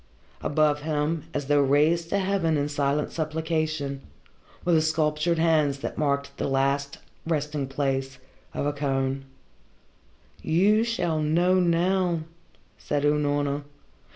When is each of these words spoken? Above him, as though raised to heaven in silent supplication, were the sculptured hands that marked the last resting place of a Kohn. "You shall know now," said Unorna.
Above 0.41 0.79
him, 0.81 1.25
as 1.31 1.45
though 1.45 1.61
raised 1.61 2.09
to 2.09 2.17
heaven 2.17 2.57
in 2.57 2.67
silent 2.67 3.11
supplication, 3.11 4.01
were 4.65 4.73
the 4.73 4.81
sculptured 4.81 5.37
hands 5.37 5.77
that 5.77 5.95
marked 5.95 6.35
the 6.37 6.47
last 6.47 6.97
resting 7.27 7.67
place 7.67 8.17
of 8.55 8.65
a 8.65 8.73
Kohn. 8.73 9.25
"You 10.41 10.83
shall 10.83 11.19
know 11.21 11.59
now," 11.59 12.21
said 12.79 13.03
Unorna. 13.05 13.61